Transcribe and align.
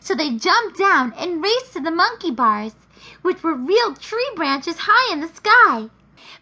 So 0.00 0.14
they 0.14 0.34
jumped 0.36 0.78
down 0.78 1.12
and 1.16 1.42
raced 1.42 1.74
to 1.74 1.80
the 1.80 1.90
monkey 1.90 2.30
bars, 2.30 2.74
which 3.22 3.42
were 3.42 3.54
real 3.54 3.94
tree 3.94 4.30
branches 4.34 4.76
high 4.80 5.12
in 5.12 5.20
the 5.20 5.28
sky. 5.28 5.90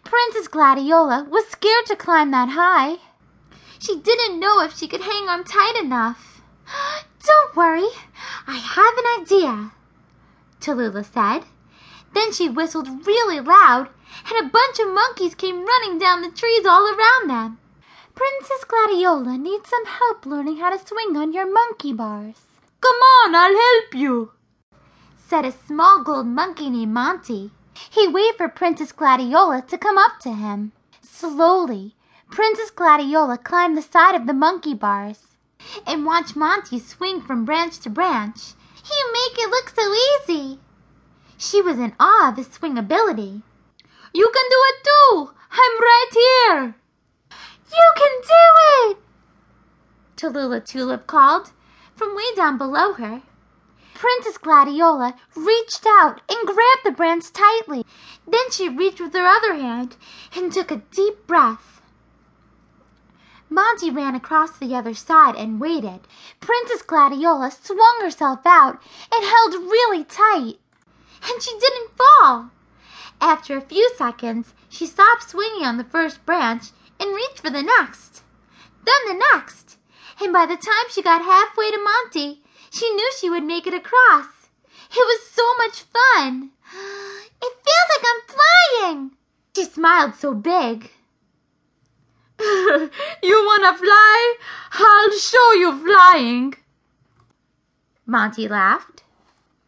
Princess 0.03 0.47
Gladiola 0.47 1.27
was 1.29 1.47
scared 1.47 1.85
to 1.87 1.95
climb 1.95 2.31
that 2.31 2.49
high. 2.49 2.97
She 3.77 3.99
didn't 3.99 4.39
know 4.39 4.61
if 4.61 4.77
she 4.77 4.87
could 4.87 5.01
hang 5.01 5.29
on 5.29 5.43
tight 5.43 5.75
enough. 5.81 6.41
Don't 7.25 7.55
worry, 7.55 7.87
I 8.47 8.55
have 8.55 8.97
an 8.97 9.21
idea, 9.21 9.71
Tallulah 10.59 11.05
said. 11.05 11.45
Then 12.13 12.31
she 12.33 12.49
whistled 12.49 13.05
really 13.05 13.39
loud, 13.39 13.89
and 14.29 14.45
a 14.45 14.49
bunch 14.49 14.79
of 14.79 14.93
monkeys 14.93 15.35
came 15.35 15.65
running 15.65 15.99
down 15.99 16.21
the 16.21 16.31
trees 16.31 16.65
all 16.65 16.87
around 16.87 17.29
them. 17.29 17.59
Princess 18.15 18.65
Gladiola 18.65 19.37
needs 19.37 19.69
some 19.69 19.85
help 19.85 20.25
learning 20.25 20.57
how 20.57 20.75
to 20.75 20.85
swing 20.85 21.15
on 21.15 21.33
your 21.33 21.51
monkey 21.51 21.93
bars. 21.93 22.48
Come 22.81 22.95
on, 22.95 23.35
I'll 23.35 23.55
help 23.55 23.93
you, 23.93 24.31
said 25.15 25.45
a 25.45 25.51
small 25.51 26.03
gold 26.03 26.27
monkey 26.27 26.69
named 26.69 26.93
Monty. 26.93 27.51
He 27.89 28.07
waved 28.07 28.37
for 28.37 28.49
Princess 28.49 28.91
Gladiola 28.91 29.63
to 29.67 29.77
come 29.77 29.97
up 29.97 30.19
to 30.21 30.33
him. 30.33 30.71
Slowly, 31.01 31.95
Princess 32.31 32.69
Gladiola 32.69 33.37
climbed 33.37 33.77
the 33.77 33.81
side 33.81 34.15
of 34.15 34.27
the 34.27 34.33
monkey 34.33 34.73
bars 34.73 35.35
and 35.85 36.05
watched 36.05 36.35
Monty 36.35 36.79
swing 36.79 37.21
from 37.21 37.45
branch 37.45 37.79
to 37.79 37.89
branch. 37.89 38.53
You 38.85 39.13
make 39.13 39.37
it 39.37 39.49
look 39.49 39.69
so 39.69 39.93
easy. 39.93 40.59
She 41.37 41.61
was 41.61 41.77
in 41.77 41.93
awe 41.99 42.29
of 42.29 42.37
his 42.37 42.47
swing 42.47 42.77
ability. 42.77 43.43
You 44.13 44.31
can 44.33 44.45
do 44.49 44.59
it 44.69 44.83
too! 44.83 45.31
I'm 45.51 45.79
right 45.79 46.09
here! 46.13 46.75
You 47.71 47.91
can 47.95 48.21
do 48.21 48.91
it! 48.91 48.97
Tallulah 50.17 50.65
Tulip 50.65 51.07
called 51.07 51.51
from 51.99 52.15
way 52.15 52.33
down 52.33 52.57
below 52.57 52.93
her. 52.93 53.21
Princess 53.93 54.37
Gladiola 54.37 55.15
reached 55.35 55.85
out 55.85 56.21
and 56.29 56.47
grabbed 56.47 56.85
the 56.85 56.91
branch 56.91 57.33
tightly. 57.33 57.85
Then 58.25 58.49
she 58.51 58.69
reached 58.69 59.01
with 59.01 59.13
her 59.13 59.27
other 59.27 59.55
hand 59.55 59.97
and 60.33 60.53
took 60.53 60.71
a 60.71 60.81
deep 60.91 61.27
breath. 61.27 61.81
Monty 63.49 63.89
ran 63.89 64.15
across 64.15 64.57
the 64.57 64.73
other 64.73 64.93
side 64.93 65.35
and 65.35 65.59
waited. 65.59 65.99
Princess 66.39 66.83
Gladiola 66.83 67.51
swung 67.51 67.99
herself 67.99 68.45
out 68.45 68.81
and 69.11 69.25
held 69.25 69.55
really 69.55 70.05
tight. 70.05 70.57
And 71.21 71.41
she 71.41 71.51
didn't 71.59 71.97
fall. 71.97 72.51
After 73.19 73.57
a 73.57 73.61
few 73.61 73.91
seconds, 73.97 74.53
she 74.69 74.85
stopped 74.85 75.29
swinging 75.29 75.65
on 75.65 75.75
the 75.75 75.83
first 75.83 76.25
branch 76.25 76.67
and 76.97 77.13
reached 77.13 77.41
for 77.41 77.49
the 77.49 77.63
next. 77.63 78.23
Then 78.85 79.17
the 79.17 79.25
next. 79.33 79.78
And 80.21 80.33
by 80.33 80.45
the 80.45 80.57
time 80.57 80.89
she 80.89 81.01
got 81.01 81.23
halfway 81.23 81.71
to 81.71 81.77
Monty, 81.77 82.41
she 82.71 82.89
knew 82.93 83.11
she 83.17 83.29
would 83.29 83.43
make 83.43 83.65
it 83.65 83.73
across. 83.73 84.49
It 84.91 84.95
was 84.95 85.29
so 85.29 85.43
much 85.57 85.83
fun. 85.83 86.51
It 87.41 87.53
feels 87.63 87.89
like 87.93 88.05
I'm 88.11 88.21
flying. 88.35 89.11
She 89.55 89.63
smiled 89.63 90.15
so 90.15 90.33
big. 90.33 90.91
you 93.23 93.45
wanna 93.45 93.77
fly? 93.77 94.35
I'll 94.73 95.11
show 95.17 95.53
you 95.53 95.71
flying. 95.85 96.55
Monty 98.05 98.49
laughed. 98.49 99.03